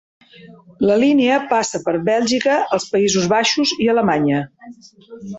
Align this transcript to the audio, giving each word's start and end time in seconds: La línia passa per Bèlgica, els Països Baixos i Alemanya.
La 0.91 0.93
línia 1.01 1.35
passa 1.51 1.81
per 1.83 1.93
Bèlgica, 2.07 2.55
els 2.77 2.87
Països 2.93 3.27
Baixos 3.35 3.75
i 3.85 3.91
Alemanya. 3.93 4.41